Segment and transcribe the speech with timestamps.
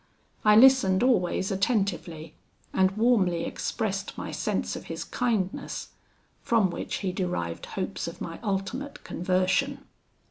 [0.43, 2.33] I listened always attentively;
[2.73, 5.89] and warmly expressed my sense of his kindness,
[6.41, 9.85] from which he derived hopes of my ultimate conversion.